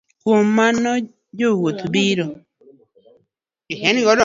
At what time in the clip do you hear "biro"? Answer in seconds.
1.93-2.25